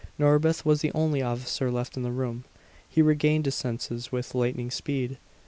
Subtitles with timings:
[0.17, 2.43] Norbith was the only officer left in the room.
[2.89, 5.19] He regained his senses with lightning speed.